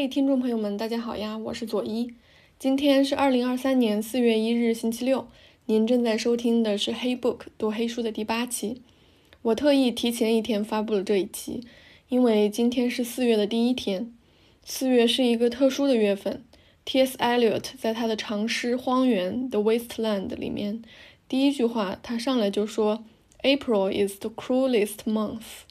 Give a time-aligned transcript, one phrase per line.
[0.00, 2.14] 嘿，听众朋友们，大家好呀，我是左一。
[2.58, 5.28] 今天是二零二三年四月一日，星期六。
[5.66, 8.80] 您正在收听的是《黑 book 读黑书》的第八期。
[9.42, 11.64] 我特意提前一天发布了这一期，
[12.08, 14.10] 因为今天是四月的第一天。
[14.64, 16.42] 四月是一个特殊的月份。
[16.86, 17.18] T.S.
[17.18, 20.80] Eliot 在他的长诗《荒原》（The Wasteland） 里面，
[21.28, 23.04] 第一句话他上来就说
[23.42, 25.66] ：“April is the cruelest month。”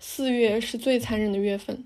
[0.00, 1.84] 四月是最残忍的月份。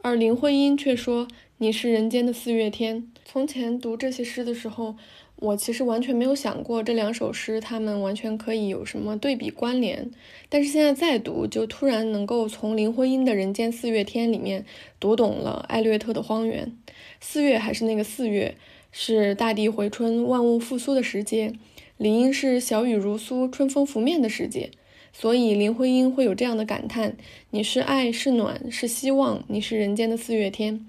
[0.00, 1.26] 而林徽因却说
[1.58, 4.94] ：“你是人间的四月天。”从前读这些诗的时候，
[5.36, 10.10] 我其实完全没有想过这两首诗，它们完全可以有什么对比关联。
[10.48, 14.64] 但是现在再读，就突然能够从林徽因的人间四月天里面
[15.00, 16.72] 读懂了艾略特的荒原。
[17.20, 18.56] 四月还是那个四月，
[18.92, 21.52] 是大地回春、万物复苏的时节，
[21.96, 24.70] 理应是小雨如酥、春风拂面的时节。
[25.12, 27.16] 所以林徽因会有这样的感叹
[27.50, 30.86] ：“你是爱，是暖，是希望，你是人间的四月天。”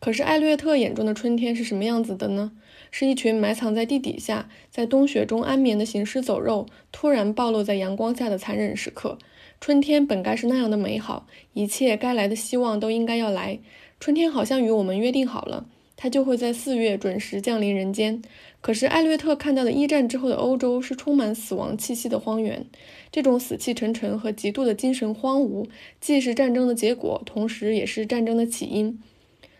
[0.00, 2.52] 可是艾略特眼中的春天是什么样子的呢？
[2.90, 9.18] 是一群埋藏在地底下，在冬雪中安眠的行尸走肉，突然暴露在阳光下的残忍时刻。
[9.60, 13.58] 春天本该是那样的美好，一切该来的希望都应该要来。
[13.98, 15.66] 春天好像与我们约定好了，
[16.04, 18.20] 它就会在四月准时降临人间。
[18.60, 22.66] 可是艾略特看到的一战之后的欧洲是充满死亡气息的荒原，
[23.10, 25.66] 这种死气沉沉和极度的精神荒芜，
[26.02, 29.00] 既是战争的结果，同时也是战争的起因。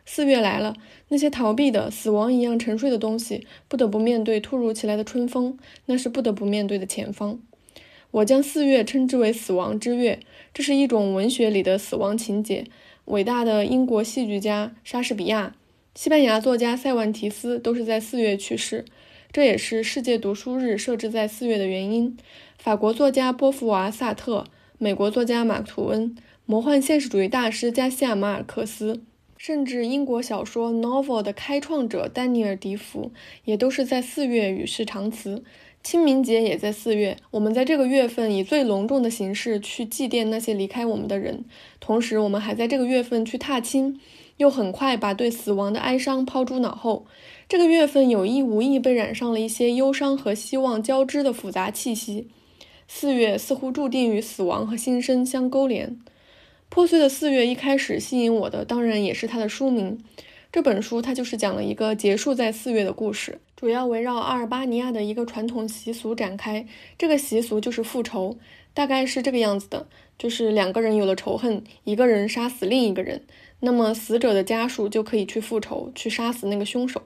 [0.04, 0.76] 四月来了，
[1.08, 5.56] 那些逃避的、死亡一样沉睡的东西，不得不面对突如其来的春风，
[5.86, 7.40] 那是不得不面对的前方。
[8.10, 10.20] 我将四月称之为死亡之月，
[10.52, 12.66] 这是一种文学里的死亡情节。
[13.06, 15.54] 伟大的英国戏剧家莎士比亚。
[15.96, 18.84] 西班牙作家塞万提斯都是在四月去世，
[19.30, 22.16] 这也是世界读书日设置在四月的原因。
[22.58, 24.44] 法国作家波伏娃、萨特，
[24.76, 29.04] 美国作家马克吐温，魔幻现实主义大师加西亚马尔克斯，
[29.36, 33.12] 甚至英国小说 novel 的开创者丹尼尔迪福，
[33.44, 35.44] 也都是在四月与世长辞。
[35.84, 41.44] 清明节也在四月，我们在这个月份以最隆重的形式去祭奠那些离开我们的人，
[41.78, 44.00] 同时我们还在这个月份去踏青。
[44.36, 47.06] 又很快把对死亡的哀伤抛诸脑后。
[47.48, 52.28] 这个月份有意无意被染上了一些忧伤和希望交织的复杂气息。
[52.88, 55.98] 四月似乎注定与死亡和新生相勾连。
[56.68, 60.02] 破碎的四月一开始吸引我的，当然也是它的书名。
[60.50, 66.66] 这本书它就是讲了一个结束在四月的故事，主要围绕阿尔巴尼亚的一个传统习俗展开。
[66.96, 68.38] 这个习俗就是复仇，
[68.72, 69.86] 大概是这个样子的：
[70.18, 73.22] 就是两个人有了仇恨，一个人杀死另一个人。
[73.64, 77.02] 那么死者的家属就可以去复仇，去杀死那个凶手。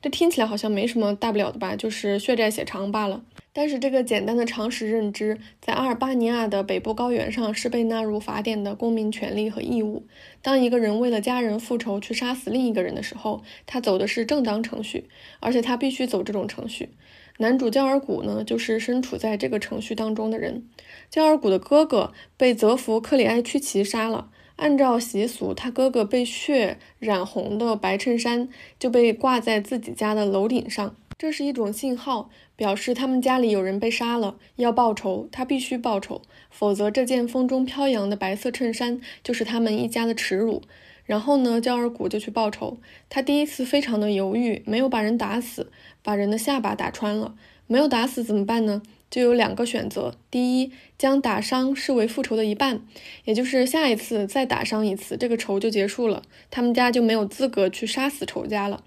[0.00, 3.24] 这听起来好像没什么大不了的吧，就是血债血偿罢了。
[3.52, 10.04] 但是这个简单的常识认知，在阿尔巴尼亚的北部高原上是被纳入法典的公民权利和义务。
[10.42, 15.08] 当一个人为了家人复仇去杀死另一个人的时候，他走的是正当程序，
[15.40, 16.90] 而且他必须走这种程序。
[17.38, 20.68] 男主焦尔古呢，就是身处在这个程序当中的人。
[21.10, 24.28] 焦尔古的哥哥被泽弗克里埃屈奇杀了。
[24.56, 40.62] 按照习俗，他哥哥被血染红的白衬衫就被挂在自己家的楼顶上，这是一种信号，表示他们家里有人被杀了，要报仇，他必须报仇，否则这件风中飘扬的白色衬衫就是他们一家的耻辱。
[41.04, 42.78] 然后呢，焦尔古就去报仇，
[43.08, 45.70] 他第一次非常的犹豫，没有把人打死，
[46.02, 47.36] 把人的下巴打穿了，
[47.68, 48.82] 没有打死怎么办呢？
[49.10, 52.82] 就有两个选择：第一，将打伤视为复仇的一半，
[53.24, 58.82] 也就是下一次再打伤一次，这个仇就结束了，他们家就没有资格去杀死仇家了；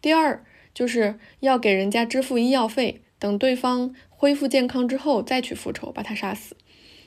[0.00, 6.56] 第二，就是要给人家支付医药费，等对方恢复健康之后再去复仇，把他杀死。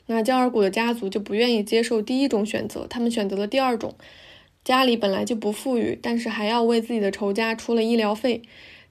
[0.08, 3.96] 那焦尔古的家族就不愿意接受第一种选择，他们选择了第二种，
[4.64, 8.42] 家里本来就不富裕，但是还要为自己的仇家出了医疗费。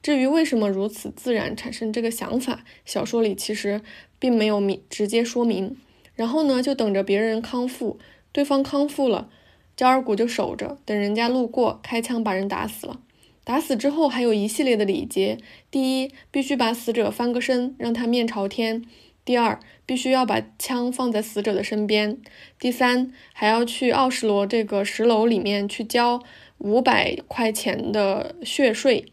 [0.03, 3.81] 至于为什么如此自然产生这个想法，小说里其实
[4.19, 5.77] 并没有明直接说明。
[6.15, 7.99] 然后呢，就等着别人康复，
[8.33, 9.29] 对方康复了，
[9.77, 13.01] 焦尔古就守着，等人家路过，开枪把人打死了。
[13.45, 15.39] 打死之后还有一系列的礼节：
[15.71, 18.83] 第一，必须把死者翻个身，让他面朝天；
[19.25, 22.17] 第二，必须要把枪放在死者的身边；
[22.59, 26.23] 第三，还要去奥什罗这个石楼里面去交
[26.59, 29.05] 五百块钱的血税。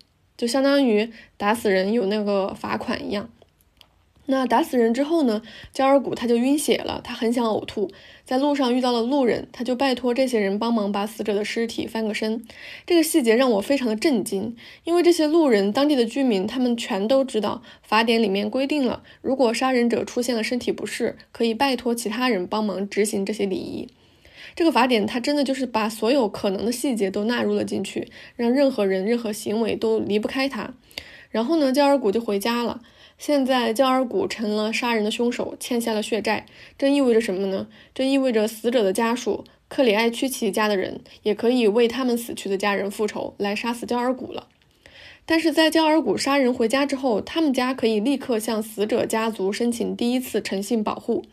[0.43, 3.29] 就相当于打死人有那个罚款一样。
[4.25, 5.41] 那打死人之后呢，
[5.71, 7.89] 焦尔古他就晕血了，他很想呕吐，
[8.25, 12.45] 在路上遇到了路人，他就拜托这些人帮忙把死者的尸体翻个身。
[12.85, 23.87] 这个细节让我非常的震惊，因为这些路人当地的居民，他们全都知道法典里面规定了，如果杀人者出现了身体不适，可以拜托其他人帮忙执行这些礼仪。
[24.55, 30.73] 这个法典它真的就是把所有可能的细节都纳入了进去，让任何人、任何行为都离不开它。
[31.29, 32.81] 然后呢，焦尔古就回家了。
[33.17, 36.45] 现在焦尔古成了杀人的凶手，欠下了血债。
[36.77, 37.67] 这意味着什么呢？
[37.93, 44.47] 这意味着死者的家属克里埃屈奇家的人也可以为他们死去的家人复仇，来杀死焦尔古了。
[45.25, 51.23] 但是在焦尔古杀人回家之后，他们家可以立刻向死者家族申请第一次诚信保护，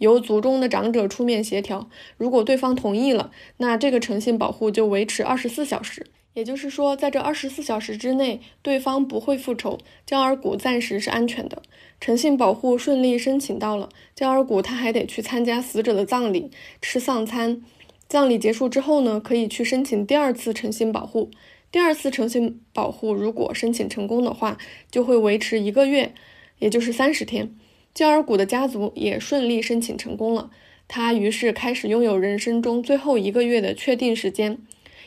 [0.00, 1.88] 由族中的长者出面协调。
[2.18, 6.08] 如果对方同意了，那这个诚信保护就维持二十四小时。
[6.34, 11.60] 也就是说，在这二十四小时之内，对方不会复仇，焦尔古暂时是安全的。
[12.00, 16.50] 诚信保护顺利申请到了，焦尔古他还得去参加死者的葬礼，
[16.80, 17.62] 吃丧餐。
[18.08, 21.30] 葬礼结束之后呢，可以去申请第二次诚信保护。
[21.72, 24.56] 第二次诚信保护如果申请成功的话，
[24.90, 26.14] 就会维持一个月，
[26.58, 27.54] 也就是三十天。
[27.94, 30.50] 焦尔古的家族也顺利申请成功了，
[30.88, 34.58] 他于是开始拥有人生中最后一个月的确定时间。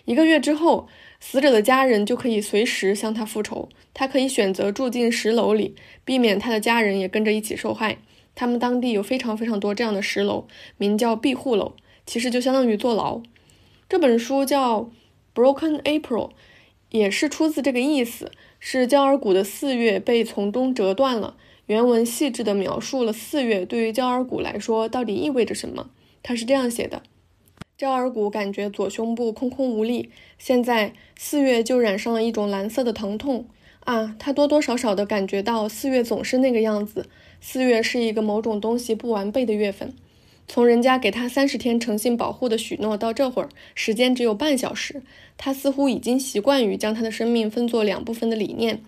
[0.06, 0.88] 一个月之后。
[1.26, 3.70] 死者的家人就可以随时向他复仇。
[3.94, 8.00] 他可以选择住进石楼里，避免他的家人也跟着一起受害。
[8.36, 11.76] 他们当地有非常非常多这样的石楼，名叫庇护楼，
[12.06, 13.22] 其实就相当于坐牢。
[13.88, 14.82] 这本书叫
[15.34, 16.28] 《Broken April》，
[16.90, 18.30] 也是出自这个意思。
[18.60, 21.38] 是焦尔古的四月被从中折断了。
[21.68, 25.90] 原文细致地描述了四月对于焦尔古来说到底意味着什么。
[26.22, 27.04] 他是这样写的。
[27.78, 33.48] 焦尔古感觉左胸部空空无力，现在四月就染上了一种蓝色的疼痛
[33.82, 34.16] 啊！
[34.20, 37.08] 他多多少少的感觉到四月总是那个样子。
[37.42, 39.94] 四月是一个某种东西不完备的月份。
[40.48, 45.02] 从人家给他三十天诚信保护的许诺到这会儿，时间只有半小时。
[45.38, 48.82] 他似乎已经习惯于将他的生命分作两部分的理念。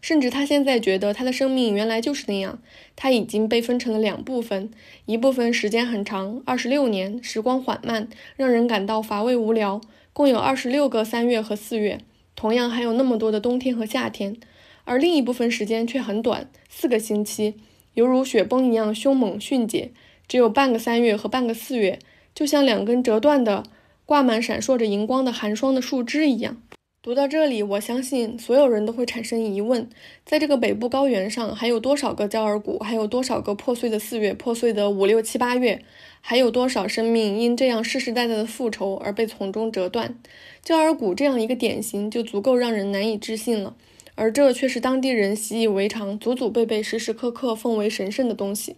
[0.00, 2.60] 甚至他现在觉得他的生命原来就是那样，
[2.96, 4.70] 他已经被分成了两部分，
[5.06, 9.80] 一部分时间很长，二十六年，时光缓慢，让人感到乏味无聊，
[10.12, 11.98] 共有二十六个三月和四月，
[12.34, 14.36] 同样还有那么多的冬天和夏天，
[14.84, 17.54] 而另一部分时间却很短，四个星期，
[17.94, 19.90] 犹如雪崩一样凶猛迅捷，
[20.26, 21.98] 只有半个三月和半个四月，
[22.34, 23.64] 就像两根折断的、
[24.06, 26.60] 挂满闪烁着荧光的寒霜的树枝一样。
[27.02, 29.88] 读到这里，我相信所有人都会产生疑问：
[30.26, 32.78] 在这个北部高原上，还有多少个焦耳谷？
[32.80, 34.34] 还有多少个破碎的四月？
[34.34, 35.82] 破碎的五六七八月？
[36.20, 40.14] 还有多少生命因这样世世代代的复仇而被从中折断？
[40.62, 43.74] 焦耳谷这样一个典型就足够让人难以置信了，
[44.14, 48.76] 而这却是当地人习以为常、祖祖辈辈时时刻刻奉为神圣的东西。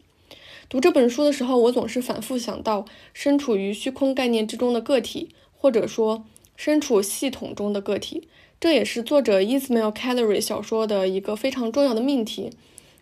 [0.68, 6.24] 读这本书的时候，我总是反复想到身处于虚空概念之中的个体，或者说。
[6.64, 8.28] 身处系统中的个体，
[8.60, 12.50] 这也是作者 Ismail c a l e r y 小说的一个非常重要的命题。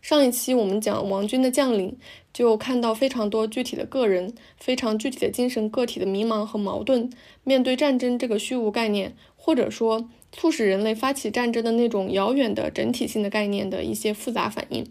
[0.01, 1.95] 上一期我们讲王军的将领，
[2.33, 7.11] 就看到非常多具体的个人，非常具体的精神个体的迷茫和矛盾，
[7.45, 14.91] 面对战争这个虚无概念，或者说促使人类发起战争的那种遥远的整体性的概念的一些复杂反应。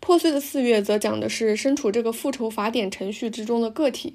[0.00, 4.14] 破碎的四月则讲的是身处这个复仇法典程序之中的个体。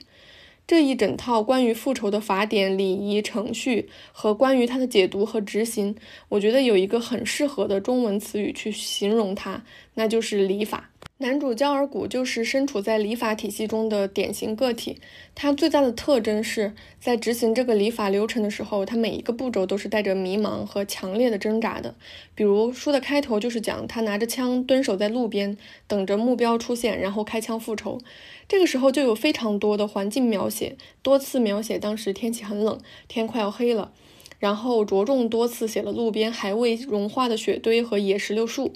[0.67, 5.95] 这一整套关于复仇的法典、礼仪、程序和关于它的解读和执行，
[6.29, 9.63] 我觉得有一个很适合的中文词语去形容它，
[9.94, 10.89] 那就是礼法。
[11.19, 14.98] 男主焦尔古就是身处在礼法体系中的典型个体。
[15.34, 21.95] 他最大的特征是在执行这个礼法流程的时候，他每一个步骤都是带着迷茫和强烈的挣扎的。
[22.36, 25.57] 比如书的开头就是讲他拿着枪蹲守在路边，
[25.88, 28.01] 等着目标出现，然后开枪复仇。
[28.50, 33.93] 这个时候就有非常多的环境描写，多次描写当时天气很冷，天快要黑了，
[34.39, 38.74] 然后着重多次写了路边还未融化的雪堆和野石榴树。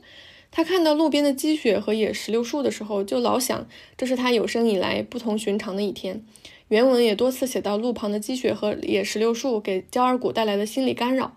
[0.51, 6.23] 他看到路边的积雪和野石榴树的时候，就老想，这是他有生以来不同寻常的一天。
[6.69, 11.35] 原文也多次写到路旁的积雪和野石榴树给焦尔古带来的心理干扰。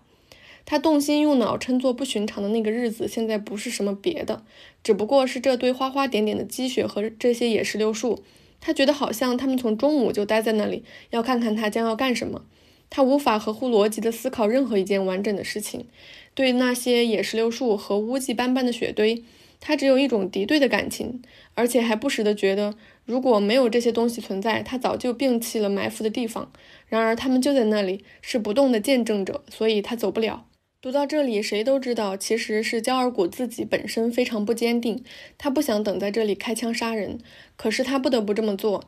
[0.65, 4.43] 他动心用脑称作不寻常的那个日子，现在不是什么别的，
[4.83, 8.23] 只不过是这堆花花点点的积雪和这些野石榴树。
[8.61, 12.45] 他觉得好像他们从中午就待在那里，要看看他将要干什么。
[12.89, 15.87] 他无法合乎逻辑地思考任何一件完整的事情。
[16.33, 19.23] 对那些野石榴树和污迹斑斑的雪堆，
[19.59, 21.21] 他只有一种敌对的感情，
[21.53, 22.73] 而且还不时地觉得，
[23.05, 26.51] 如果没有这些东西存在，他早就摒弃了埋伏的地方。
[26.87, 30.45] 然而，他们就在那里，是不动的见证者，所以他走不了。
[30.81, 35.01] 读到这里，谁都知道，其实是焦尔古自己本身非常不坚定，
[35.37, 37.19] 他不想等在这里开枪杀人，
[37.55, 38.83] 可是他不得不这么做。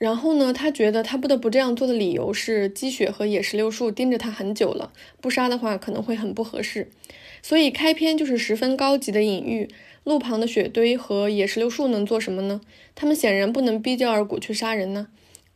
[0.00, 6.88] 然后呢，他觉得他不得不这样做的理由是积雪和野石榴树盯着他很久了，不杀的话可能会很不合适。
[7.42, 9.68] 所以开篇就是十分高级的隐喻：
[10.04, 12.62] 路旁的雪堆和野石榴树能做什么呢？
[12.94, 15.08] 他们显然不能逼焦尔古去杀人呢。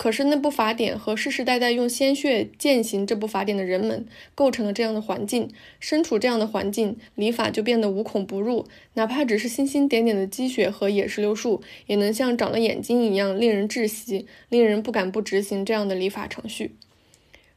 [0.04, 5.48] 可是那部法典和世世代代用鲜血践行这部法典的人们，构成了这样的环境。
[5.80, 8.66] 身处这样的环境，礼法就变得无孔不入。
[8.92, 16.72] 哪怕只是星星点点的积雪和野石榴树，也能像长了眼睛一样令人窒息，令人不敢不执行这样的礼法程序。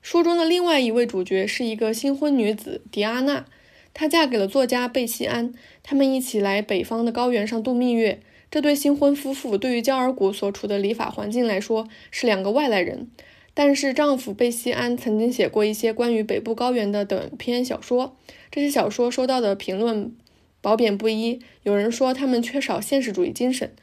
[0.02, 3.46] 书中的另外一位主角是一个新婚女子迪阿娜，
[3.94, 8.22] 她嫁给了作家贝西安，他们一起来北方的高原上度蜜月。
[8.50, 13.10] 这对新婚夫妇对于焦尔古所处的礼法环境来说是两个外来人，
[13.54, 18.16] 但是丈夫贝西安曾经写过一些关于北部高原的短篇小说，
[18.50, 20.16] 这些小说收到的评论
[20.62, 23.74] 褒贬不一，有人说他们缺少现实主义精神。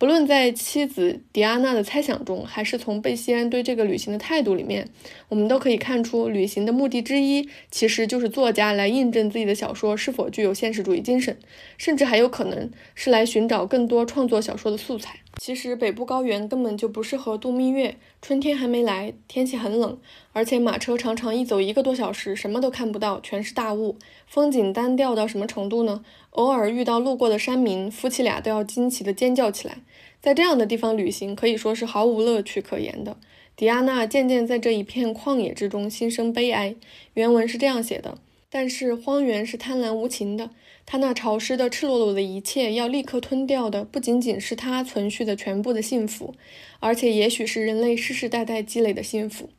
[0.00, 4.88] 不论在妻子迪安娜的猜想中，还是从贝西安对这个旅行的态度里面，
[5.28, 11.36] 我们都可以看出，旅行的目的之一其实就是作家来印证自己的小说是否具有现实主义精神，
[11.76, 15.16] 甚至还有可能是来寻找更多创作小说的素材。
[15.36, 19.98] 其实北部高原根本就不适合度蜜月，春天还没来，天气很冷，
[20.32, 26.02] 而且马车常常一走一个多小时，什么都看不到，全是大雾，风景单调到什么程度呢？
[26.30, 29.78] 偶尔遇到路过的山民，夫妻俩都要惊奇地尖叫起来。
[30.20, 33.16] 在这样的地方旅行，可以说是毫无乐趣可言的。
[33.56, 36.74] 迪亚娜渐渐在这一片旷野之中心生悲哀。
[37.14, 40.50] 原文是这样写的：但是荒原是贪婪无情的。
[40.86, 46.34] 他那潮湿的、赤裸裸的一切，要立刻吞掉的，不仅仅是他存续的全部的幸福，
[46.80, 49.50] 而且也许是人类世世代代积累的幸福。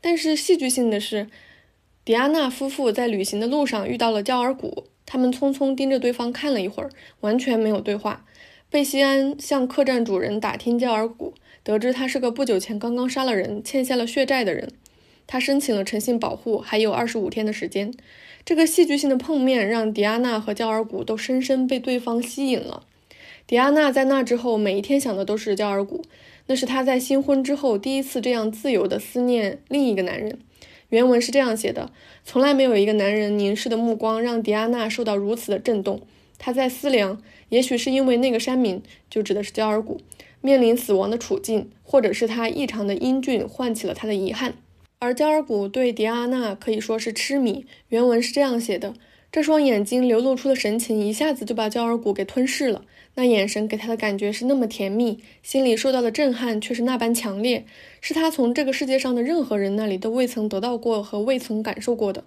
[0.00, 1.28] 但是戏剧性的是，
[2.04, 8.24] 迪安娜夫妇在旅行的路上遇到了焦尔古，他们匆匆盯着对方看了一会儿，完全没有对话。
[8.70, 14.68] 贝西安向客栈主人打听焦尔古，得知他是个不久前刚刚杀了人、欠下了血债的人。
[15.26, 17.94] 他申请了诚信保护，还有二十五天的时间。
[18.44, 22.82] 这个戏剧性的碰面让迪安娜和焦尔古都深深被对方吸引了。
[23.46, 26.02] 迪安娜在那之后每一天想的都是焦尔古，
[26.46, 30.38] 那是她在新婚之后第一次这样自由地思念另一个男人。
[30.90, 31.90] 原文是这样写的：
[32.24, 36.02] 从来没有一个男人凝视的目光让迪安娜受到如此的震动。
[36.38, 40.00] 他在思量，也许是因为那个山民，就指的是焦尔古，
[40.40, 44.54] 面临死亡的处境，或者是他异常的英俊唤起了他的遗憾。
[44.98, 47.66] 而焦尔古对迪阿娜可以说是痴迷。
[47.88, 48.94] 原文是这样写的：
[49.30, 52.84] 这双眼睛流露出的神情，一下子就把焦尔古给吞噬了。
[53.16, 57.64] 那眼神给他的感觉是那么甜蜜，心里受到的震撼却是那般强烈，
[58.00, 62.24] 是他从这个世界上的任何人那里都未曾得到过和未曾感受过的。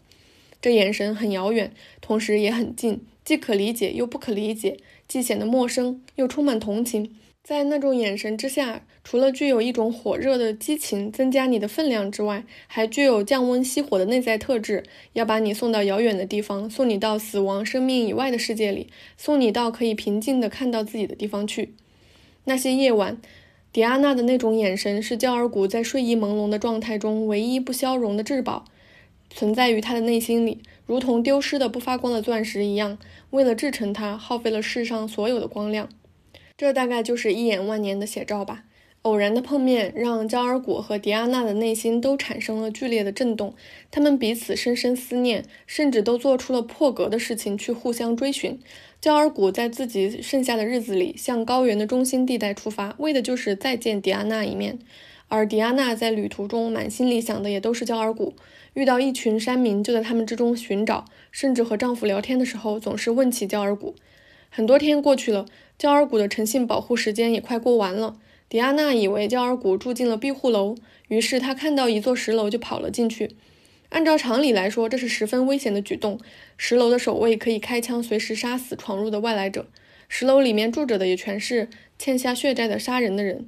[0.61, 7.13] 这眼神很遥远，同时也很近，既可理解又不可理解，既显得陌生又充满同情。
[7.43, 21.73] 在那种眼神之下，除了具有一种火热的激情，增加你的分量之外，还具有降温熄火的内在特质，要把你送到遥远的地方，送你到死亡生命以外的世界里，送你到可以平静地看到自己的地方去。
[22.45, 23.17] 那些夜晚，
[23.73, 28.63] 迪安娜的那种眼神是焦尔古在睡意朦胧的状态中唯一不消融的至宝，
[29.29, 32.97] 存在于他的内心里，如同丢失的不发光的钻石一样，
[33.29, 35.87] 为了制成它，耗费了世上所有的光亮。
[36.57, 38.63] 这大概就是一眼万年的写照吧。
[39.03, 43.53] 偶然的碰面让焦尔古和迪安娜的内心都产生了剧烈的震动，
[43.89, 48.59] 他们彼此深深思念，甚至都做出了破格的事情去互相追寻。
[48.99, 54.79] 焦尔古在自己剩下的日子里向高原的中心地带出发，为的就是再见迪安娜一面。
[55.29, 58.33] 而迪安娜在旅途中满心里想的也都是焦尔古。
[58.77, 63.95] 遇到一群山民，就在他们之中寻找，甚至和丈夫聊天的时候，总是问起焦尔古。
[64.51, 65.47] 很多天过去了。
[65.79, 68.17] 焦尔古的诚信保护时间也快过完了。
[68.47, 70.75] 迪安娜以为焦尔古住进了庇护楼，
[71.07, 73.31] 于是她看到一座石楼就跑了进去。
[73.89, 76.19] 按照常理来说，这是十分危险的举动。
[76.55, 79.65] 石楼的守卫可以开枪随时杀死闯入的外来者。
[80.07, 81.67] 石楼里面住着的也全是
[81.97, 83.47] 欠下血债的杀人的人。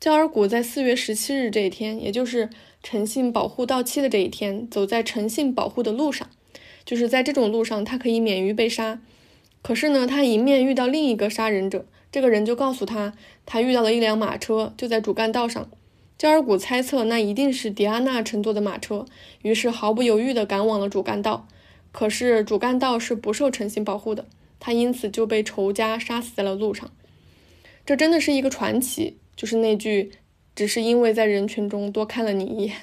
[0.00, 2.50] 焦尔古在四月十七日这一天，也就是
[2.84, 6.28] 诚信保护到期的这一天，走在诚信保护的路上，
[6.84, 9.00] 就是在这种路上，他可以免于被杀。
[9.62, 13.14] 可是呢，他迎面遇到另一个杀人者，这个人就告诉他，
[13.46, 15.70] 他遇到了一辆马车，就在主干道上。
[16.18, 19.06] 焦尔古猜测那一定是迪安娜乘坐的马车，
[19.40, 21.48] 于是毫不犹豫地赶往了主干道。
[21.90, 24.26] 可是主干道是不受诚信保护的，
[24.60, 26.90] 他因此就被仇家杀死在了路上。
[27.86, 30.12] 这真的是一个传奇，就是那句
[30.54, 32.76] “只是因为在人群中多看了你一眼”。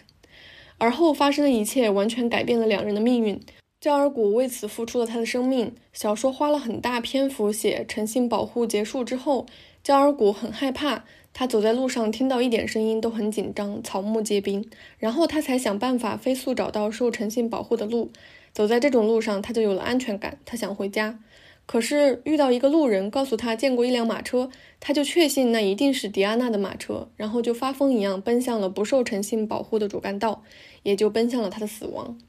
[0.77, 3.39] 而后发生的一切完全改变了两人的命运。
[3.79, 5.73] 焦尔古为此付出了他的生命。
[5.91, 9.45] 小说花了很大篇幅写诚信保护结束之后，
[9.83, 14.69] 焦尔古很害怕，他走在路上听到一点声音都很紧张，草木皆兵。
[14.99, 18.11] 然后他才想办法飞速找到受诚信保护的路。
[18.53, 20.37] 走在这种路上，他就有了安全感。
[20.45, 21.19] 他想回家，
[21.65, 24.49] 可是遇到一个路人告诉他见过一辆马车，
[24.79, 30.43] 他就确信那一定是迪安娜的马车，然后就发疯一样奔向了不受诚信保护的主干道，
[30.83, 32.19] 也就奔向了他的死亡。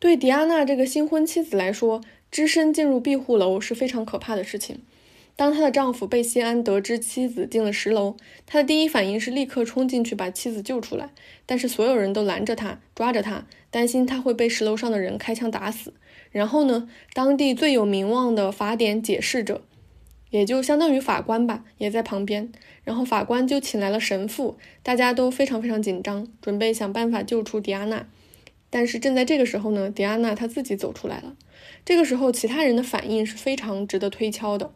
[0.00, 4.80] 对迪安娜这个新婚妻子来说，只身进入庇护楼是非常可怕的事情。
[5.36, 11.10] 当她的丈夫贝西安得知妻子进了十楼，他的第一反应是立刻冲进去把妻子救出来，
[11.44, 15.92] 但是所有人都拦着他，抓着他，担心他会被十楼上的人开枪打死。
[16.30, 19.62] 然后呢，当地最有名望的法典解释者，
[20.30, 22.52] 也就相当于法官吧，也在旁边。
[22.84, 28.06] 然后法官就请来了神父，大家都非常非常紧张，准备想办法救出迪安娜。
[28.70, 31.34] 但是正在这个时候呢，迪安娜她自己走出来了。
[31.84, 34.72] 这个时候，其他人的反应是非常值得推敲的。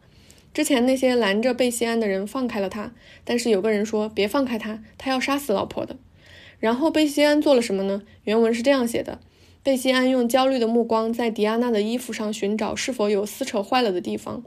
[0.53, 5.95] 之前那些拦着贝西安的人放开了他，但是有个人说别放开他，他要杀死老婆的。
[6.59, 8.01] 然后贝西安做了什么呢？
[8.23, 9.19] 原文是这样写的：
[9.63, 14.43] 贝西安用焦虑的目光在迪安娜的衣服上寻找是否有撕扯坏了的地方，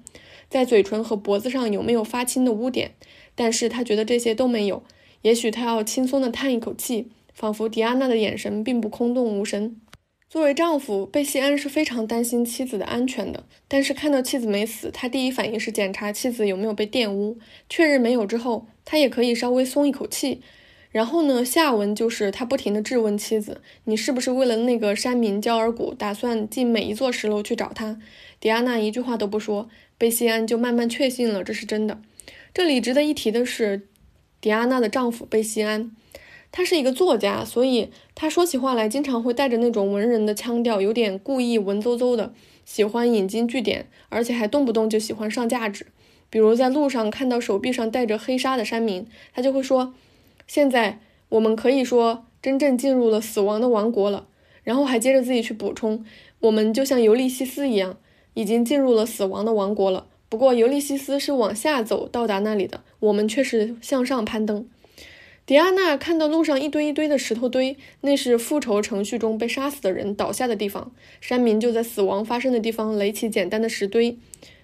[0.50, 2.92] 在嘴唇和脖子上有没有发青的污点，
[3.35, 4.82] 但是他觉得这些都没有。
[5.23, 9.76] 也许他要轻松地叹一口气，仿佛迪安娜的眼神并不空洞无神。
[10.33, 13.45] 作为丈夫，贝西安是非常担心妻子的安全的。
[13.69, 17.37] 但是看到妻子没死，他第一反应是检查妻子有没有被玷污，
[17.69, 20.41] 确认没有之后，他也可以稍微松一口气。
[20.91, 28.01] 然后呢，下文就是他不停地质问妻子：“你是不是为了那个山民焦尔古，打算进每一座石楼去找他？”
[28.41, 32.01] 迪安娜一句话都不说，贝西安就慢慢确信了这是真的。
[32.55, 33.87] 这里值得一提的是，
[34.41, 35.95] 迪安娜的丈夫贝西安。
[36.52, 42.32] 他是一个作家，所以他说起话来经常会带着那种文人的腔调，有点故意文绉绉的，
[42.66, 45.87] 喜欢引经据典，而且还动不动就喜欢上价值。
[46.28, 49.94] 比如在路上看到手臂上带着黑纱的山民，他就会说
[50.47, 54.26] ：“现在我们可以说真正进入了死亡的王国了。”
[54.62, 56.04] 然后还接着自己去补充
[56.40, 57.97] ：“我们就像尤利西斯一样，
[58.35, 60.06] 已经进入了死亡的王国了。
[60.28, 64.68] 不过尤利西斯是往下走到达那里的，我们却是向上攀登。”
[65.44, 70.92] 迪安娜看到路上一堆一堆的石头堆，那是复仇程序中被杀死的人倒下的地方。
[71.20, 74.16] 山民就在死亡发生的地方垒起简单的石堆，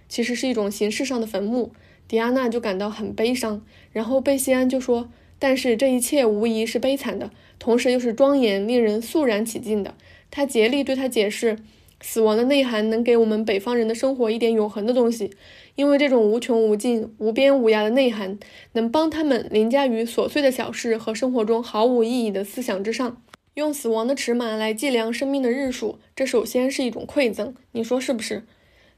[0.09, 1.73] 其实是一种形式上的坟墓。
[2.07, 3.61] 迪安娜就感到很悲伤。
[3.93, 5.11] 然后贝西安就说
[5.41, 9.95] ：“但是这一切无疑是悲惨的，同时又是庄严、令人肃然起敬的。”
[10.31, 11.59] 他竭力对他解释。
[12.01, 15.33] 死亡的内涵能给我们北方人的生活一点永恒的东西，
[15.79, 18.37] 因为这种无穷无尽、无边无涯的内涵，
[18.73, 23.23] 能帮他们凌驾于琐碎的小事和生活中毫无意义的思想之上。
[23.55, 28.43] 用死亡的尺码来计量生命的日数，这首先是一种馈赠，你说是不是？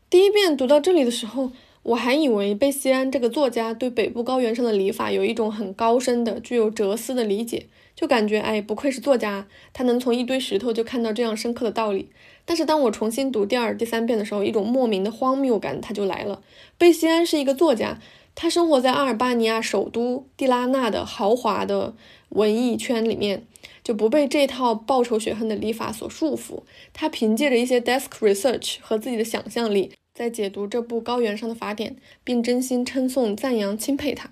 [0.08, 7.66] 第一遍读到这里的时候，我还以为贝西安这个作家对北部高原上的礼法有一种很高深的、具有哲思的理解。
[7.96, 12.08] 就感觉哎，不愧是作家，他能从一堆石头就看到这样深刻的道理。
[12.46, 16.40] 但是当我重新读第二、第三遍的时候，一种莫名的荒谬感他就来了。
[16.78, 17.98] 贝西安是一个作家，
[18.34, 21.94] 他生活在阿尔巴尼亚首都蒂拉纳的豪华的
[22.30, 23.44] 文艺圈里面，
[23.84, 26.62] 就不被这套报仇雪恨的礼法所束缚。
[26.94, 34.30] 他凭借着一些 desk research 和自己的想象力，在解读这部高原上的法典，并真心称颂、赞扬、钦佩他。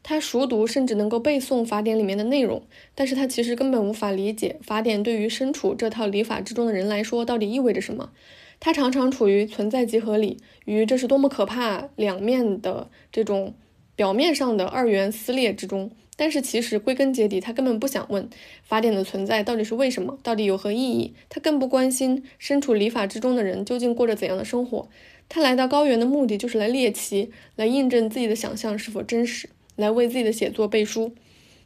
[0.00, 2.62] 他熟读甚至能够背诵法典里面的内容，
[2.94, 8.12] 但是他其实根本无法理解法典对于身处这套礼法之中的人来说到底意味着什么。
[8.60, 13.54] 他常常处于存在即合理与这是多么可怕两面的这种
[13.96, 18.30] 表面上的二元撕裂之中，但是其实归根结底，他根本不想问
[18.62, 21.12] 法典的存在到底是为什么，到底有何意义。
[21.28, 24.88] 他更不关心身处礼法之中的人究竟过着怎样的生活。
[25.28, 29.48] 他来到高原的目的就是来猎奇，来印证自己的想象是否真实。
[29.76, 31.12] 来为自己的写作背书。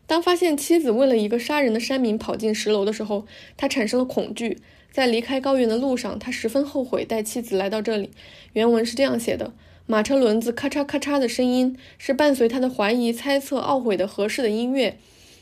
[0.06, 4.56] 当发现妻子为了一个杀人的山民跑进石楼的时候，他产生了恐惧。
[4.90, 8.08] 在离开高原的路上，他十分后悔带妻子来到这里。
[8.54, 9.52] 原文是这样写的：
[9.84, 14.96] 马车轮子咔嚓咔嚓的声音是伴随他的怀疑、猜测、懊悔的合适的音乐。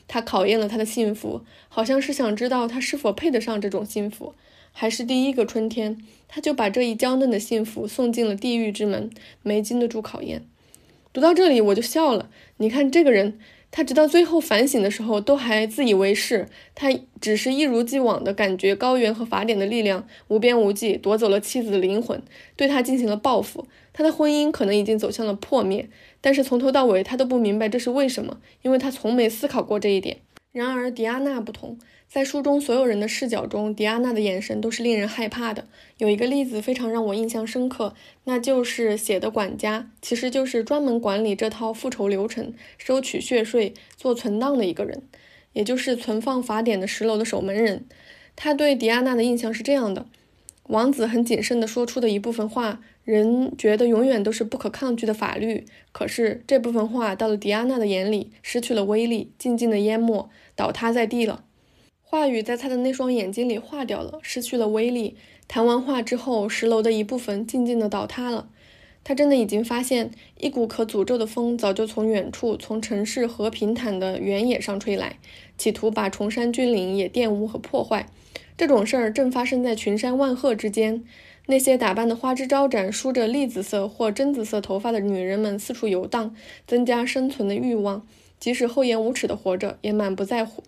[0.08, 4.34] 他考验了他的幸福，好像是想知道他是否配得上这种幸福。
[4.72, 5.96] 还是第一个春天，
[6.28, 9.10] 他就把这一娇嫩的幸福送进了地狱之门，
[9.42, 10.44] 没经得住考验。
[11.12, 12.28] 读到这里我就笑了。
[12.58, 13.38] 你看这个人，
[13.70, 16.48] 他直到最后反省的时候，都还自以为是。
[16.74, 16.88] 他
[17.20, 22.22] 只是一如既往的感觉高原和法典的力量无边无际，夺走了妻子的灵魂，
[22.54, 23.66] 对他进行了报复。
[23.94, 25.88] 他的婚姻可能已经走向了破灭，
[26.20, 30.18] 但是从头到尾他都不明白这是为什么，因为他从没思考过这一点。
[30.52, 31.78] 然而迪安娜不同。
[32.16, 35.66] 在书中所有人的视角中，迪安娜的眼神都是令人害怕的。
[35.98, 45.02] 有一个例子非常让我印象深刻，那就是写的管家，其实就是专门管理这套复仇流程、收取血税、做存档的一个人，
[45.52, 47.84] 也就是存放法典的十楼的守门人。
[48.34, 50.06] 他对迪安娜的印象是这样的：
[50.68, 55.66] 王子很谨慎地说出的一部分话，人觉得永远都是不可抗拒的法律。
[55.92, 61.42] 可是这部分话到了迪安娜的眼里，失去了威力，静静的淹没，倒塌在地了。
[62.08, 65.16] 话语在他的那双眼睛里化掉了，失去了威力。
[65.48, 68.48] 谈完话之后，十楼的一部分静静地倒塌了。
[69.02, 75.18] 他真的已经发现，一股可诅咒的风早就从远处，从城市和平坦的原野上吹来，
[75.58, 78.06] 企图把崇山峻岭也玷污和破坏。
[78.56, 81.02] 这种事儿正发生在群山万壑之间。
[81.46, 86.36] 那些打扮的花枝招展、梳着栗子色或榛紫色头发的女人们四处游荡，
[86.68, 88.06] 增加生存的欲望。
[88.38, 90.62] 即使厚颜无耻地活着，也满不在乎。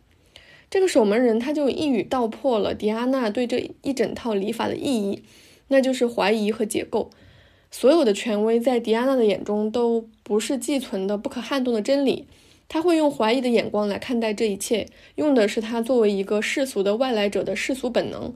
[0.71, 5.23] 这个守门人他就一语道破了迪安娜对这一整套礼法的意义，
[5.69, 7.11] 那就是怀疑和解构。
[7.71, 12.27] 所有的权威在迪安娜的眼中都不是寄存的、不可撼动的真理。
[12.71, 18.35] 他会用怀疑的眼光来看待这一切，用的是他作为一个世俗的外来者的世俗本能。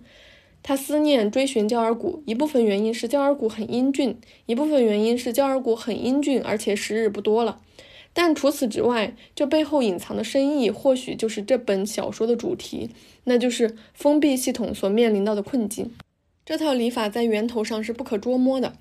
[0.63, 4.17] 他思念追寻焦耳骨，一部分原因是焦耳骨很英俊，
[4.47, 7.61] 一部分原因是焦耳骨很英俊，而且时日不多了。
[8.15, 12.91] 但除此之外，这背后隐藏的深意，或许就是这本小说的主题，
[13.25, 15.91] 那就是封闭系统所面临到的困境。
[16.45, 18.75] 这套礼法在源头上是不可捉摸的。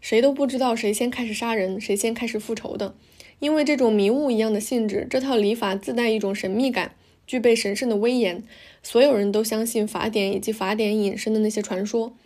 [0.00, 2.96] 谁都不知道谁先开始杀人，谁先开始复仇的，
[3.38, 8.42] 因为这种迷雾一样的性质，这套礼法自带一种神秘感，具备神圣的威严。
[8.82, 12.16] 所有人都相信法典以及法典引申的那些传说，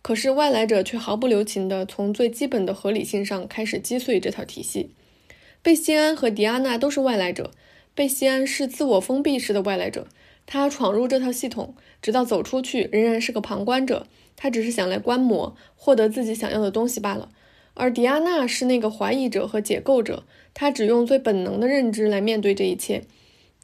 [0.00, 4.88] 可是外来者却毫不留情地从最基本的合理性上开始击碎这套体系。
[5.62, 7.50] 贝西安和迪安娜都是外来者，
[7.94, 10.06] 贝西安是自我封闭式的外来者，
[10.46, 14.06] 他闯入这套系统，直到走出去仍然是个旁观者。
[14.36, 17.30] 他只是想来观摩，获得自己想要的东西罢了。
[17.74, 23.02] 而迪安娜是那个怀疑者和解构者，她只用最本能的认知来面对这一切，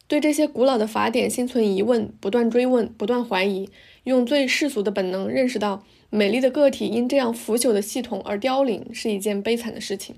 [0.08, 3.70] 对这些古老的法典心存疑问，不断追问，不断怀疑，
[4.02, 10.16] 用最世俗的本能认识到，美丽的个体因这样腐朽的系统而凋零是一件悲惨的事情。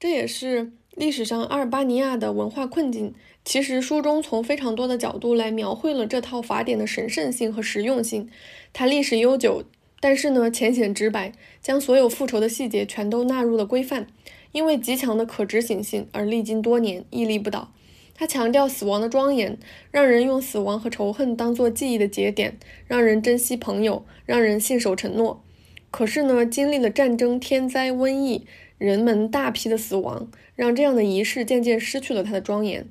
[0.00, 3.14] 这也是历史上阿尔巴尼亚的文化困境。
[3.44, 8.28] 其实书中从非常多的角度来描绘了这套法典的神圣性和实用性，
[8.72, 9.62] 它历史悠久。
[10.00, 11.32] 但是呢，浅显直白，
[11.62, 14.08] 将所有复仇的细节全都纳入了规范，
[14.50, 17.72] 因为极强的可执行性而历经多年屹立不倒。
[18.14, 19.56] 它强调死亡的庄严，
[19.92, 22.58] 让人用死亡和仇恨当做记忆的节点，
[22.88, 25.44] 让人珍惜朋友，让人信守承诺。
[25.92, 28.44] 可是呢，经历了战争、天灾、瘟疫，
[28.78, 32.88] 人们大批的死亡，让这样的仪式渐渐失去了它的庄严。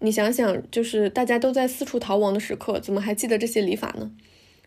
[0.00, 4.12] 你想想，就是大家都在四处逃亡的时刻，怎么还记得这些礼法呢？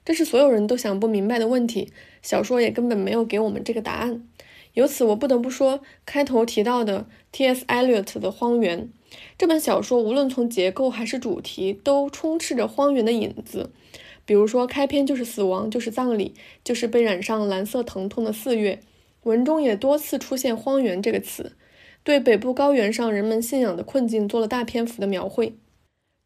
[0.04, 1.92] 这是所有人都想不明白的问题，
[2.24, 4.28] 小说也根本没有给我们这个答案。
[4.74, 7.66] 由此，我不得不说，开头提到的 T.S.
[7.66, 8.82] Eliot 的《荒原》
[9.38, 13.72] 这本小说，无论从结构还是主题，都充斥着荒原的影子。
[14.26, 16.34] 比如说，开篇就是死亡，就是葬礼，
[16.64, 18.80] 就是被染上蓝色疼痛的四月。
[19.30, 21.52] 文中也多次出现“荒原”这个词，
[22.04, 25.54] 对北部高原上人们信仰的困境做了大篇幅的描绘。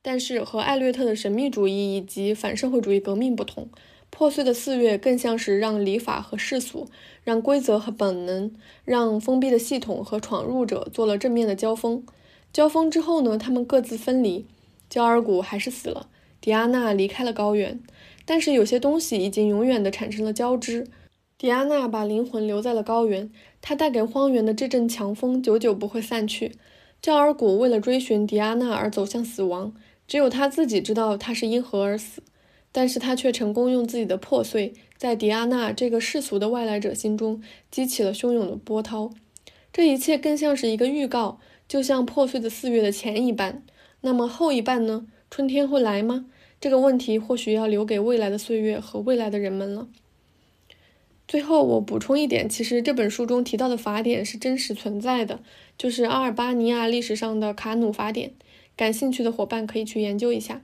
[0.01, 3.67] 但是和艾略特的神秘主义以及反社会主义革命不同，
[4.09, 6.87] 破碎的四月更像是让礼法和世俗、
[7.25, 8.53] 让规则和本能、
[8.85, 12.05] 让封闭的系统和闯入者做了正面的交锋。
[12.53, 14.45] 交锋之后呢，他们各自分离。
[14.89, 16.07] 焦耳古还是死了，
[16.39, 17.81] 迪安娜离开了高原，
[18.23, 20.87] 但是有些东西已经永远的产生了交织。
[21.43, 23.29] 迪安娜把灵魂留在了高原，
[23.59, 26.53] 她带给荒原的这阵强风久久不会散去。
[27.01, 29.73] 焦尔古为了追寻迪安娜而走向死亡。
[30.07, 32.23] 只有他自己知道他是因何而死，
[32.71, 39.11] 但是他却成功用自己的破碎，在迪安娜这个世俗的外来者心中激起了汹涌的波涛。
[39.73, 43.61] 这一切更像是一个预告，就像破碎的四月的前一半。
[43.99, 45.07] 那么后一半呢？
[45.29, 46.25] 春天会来吗？
[46.61, 49.89] 这个问题或许要留给未来的岁月和未来的人们了。
[51.33, 55.39] 最后，我补充一点，其实这本书中提到的法典是真实存在的，
[55.75, 58.33] 就是阿尔巴尼亚历史上的卡努法典。
[58.77, 60.61] 感兴趣的伙伴可以去研究一下。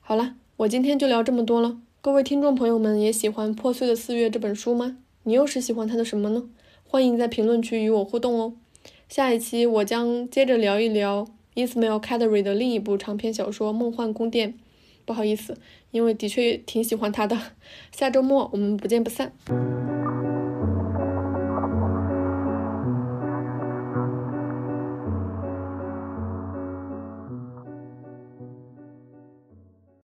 [0.00, 1.76] 好了，我今天就聊这么多了。
[2.00, 4.96] 各位听众朋友们，也喜欢《破碎的四月》这本书吗？
[5.24, 6.48] 你又是喜欢它的什么呢？
[6.86, 8.54] 欢迎在评论区与我互动哦。
[9.06, 14.52] 下一期我将接着聊一聊 Ismail cadry 的另一部长篇小说《梦幻宫殿》。
[15.08, 15.56] 不好意思，
[15.90, 17.34] 因为的确挺喜欢他的。
[17.90, 19.32] 下周末我们不见不散。